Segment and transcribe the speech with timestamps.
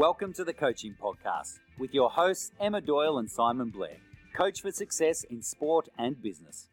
[0.00, 3.98] Welcome to the Coaching Podcast with your hosts Emma Doyle and Simon Blair,
[4.34, 6.68] coach for success in sport and business.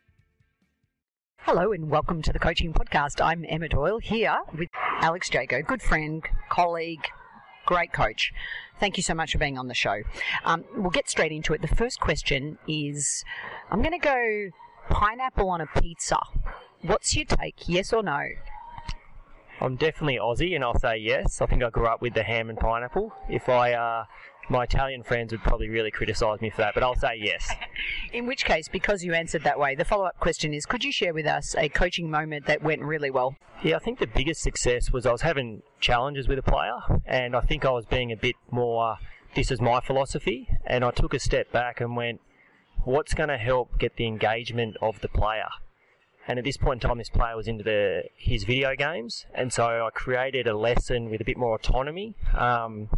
[1.40, 3.20] Hello and welcome to the Coaching Podcast.
[3.20, 4.70] I'm Emma Doyle here with
[5.02, 7.05] Alex Jago, good friend, colleague,
[7.65, 8.31] great coach.
[8.79, 10.03] Thank you so much for being on the show.
[10.46, 11.62] Um, we'll get straight into it.
[11.62, 13.25] The first question is
[13.69, 14.49] I'm going to go
[14.89, 16.17] pineapple on a pizza.
[16.81, 18.21] What's your take, yes or no?
[19.59, 21.41] I'm definitely Aussie, and I'll say yes.
[21.41, 23.13] I think I grew up with the ham and pineapple.
[23.27, 24.05] If I, uh,
[24.49, 27.52] my Italian friends would probably really criticise me for that, but I'll say yes.
[28.13, 30.91] In which case, because you answered that way, the follow up question is could you
[30.91, 33.35] share with us a coaching moment that went really well?
[33.63, 36.77] Yeah, I think the biggest success was I was having challenges with a player,
[37.08, 38.98] and I think I was being a bit more,
[39.35, 42.21] this is my philosophy, and I took a step back and went,
[42.84, 45.49] what's going to help get the engagement of the player?
[46.27, 49.54] And at this point in time, this player was into the, his video games, and
[49.54, 52.90] so I created a lesson with a bit more autonomy, um,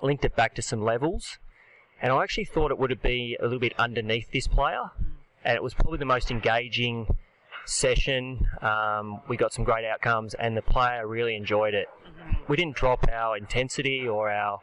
[0.00, 1.38] linked it back to some levels,
[2.00, 4.90] and I actually thought it would be a little bit underneath this player,
[5.44, 7.06] and it was probably the most engaging
[7.66, 8.46] session.
[8.62, 11.88] Um, we got some great outcomes, and the player really enjoyed it.
[12.48, 14.60] We didn't drop our intensity or our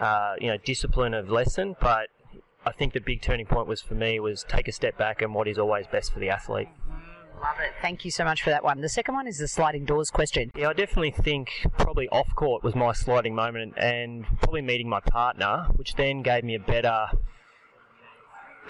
[0.00, 2.08] uh, you know discipline of lesson, but
[2.66, 5.34] I think the big turning point was for me was take a step back and
[5.34, 6.68] what is always best for the athlete.
[7.40, 7.72] Love it.
[7.82, 8.80] Thank you so much for that one.
[8.80, 10.50] The second one is the sliding doors question.
[10.56, 15.00] Yeah, I definitely think probably off court was my sliding moment and probably meeting my
[15.00, 17.08] partner, which then gave me a better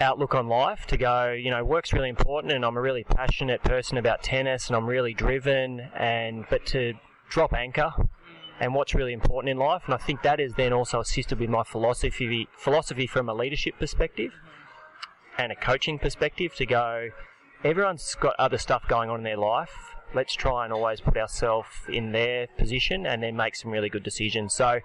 [0.01, 3.63] outlook on life to go, you know, work's really important and I'm a really passionate
[3.63, 6.93] person about tennis and I'm really driven and but to
[7.29, 7.93] drop anchor
[8.59, 11.49] and what's really important in life and I think that is then also assisted with
[11.49, 14.33] my philosophy philosophy from a leadership perspective
[15.37, 17.09] and a coaching perspective to go
[17.63, 19.71] everyone's got other stuff going on in their life.
[20.13, 24.03] Let's try and always put ourselves in their position and then make some really good
[24.03, 24.53] decisions.
[24.53, 24.79] So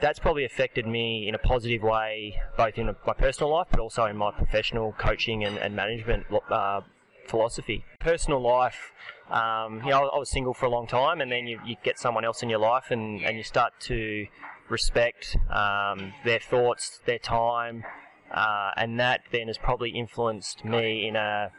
[0.00, 4.06] that's probably affected me in a positive way, both in my personal life, but also
[4.06, 6.80] in my professional coaching and, and management uh,
[7.28, 7.84] philosophy.
[8.00, 8.92] Personal life,
[9.30, 11.98] um, you know, I was single for a long time, and then you, you get
[11.98, 14.26] someone else in your life, and, and you start to
[14.68, 17.84] respect um, their thoughts, their time,
[18.32, 21.52] uh, and that then has probably influenced me in a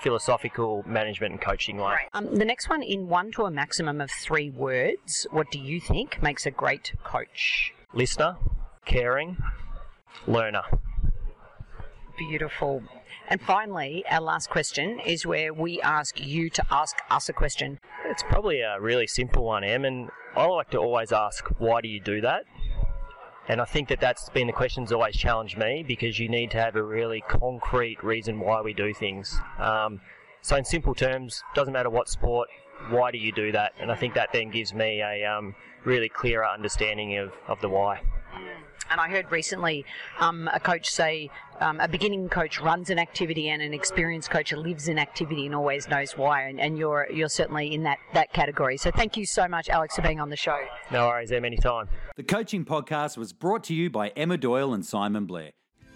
[0.00, 1.96] philosophical management and coaching way.
[2.14, 5.80] Um, the next one, in one to a maximum of three words, what do you
[5.80, 7.72] think makes a great coach?
[7.92, 8.36] Listener,
[8.84, 9.36] caring,
[10.26, 10.62] learner.
[12.16, 12.82] Beautiful.
[13.28, 17.78] And finally, our last question is where we ask you to ask us a question.
[18.06, 21.88] It's probably a really simple one, Em, and I like to always ask, why do
[21.88, 22.44] you do that?
[23.48, 26.50] And I think that that's been the question that's always challenged me because you need
[26.50, 29.40] to have a really concrete reason why we do things.
[29.58, 30.00] Um,
[30.42, 32.48] so, in simple terms, doesn't matter what sport,
[32.90, 33.72] why do you do that?
[33.80, 35.54] And I think that then gives me a um,
[35.84, 38.02] really clearer understanding of, of the why.
[38.90, 39.84] And I heard recently
[40.20, 44.52] um, a coach say um, a beginning coach runs an activity and an experienced coach
[44.52, 46.42] lives in activity and always knows why.
[46.48, 48.76] And, and, you're you're certainly in that, that category.
[48.76, 50.58] So thank you so much, Alex, for being on the show.
[50.90, 51.88] No worries, Em, anytime.
[52.16, 55.52] The Coaching Podcast was brought to you by Emma Doyle and Simon Blair.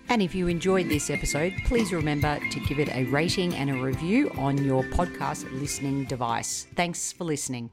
[0.09, 3.74] And if you enjoyed this episode, please remember to give it a rating and a
[3.74, 6.66] review on your podcast listening device.
[6.74, 7.70] Thanks for listening.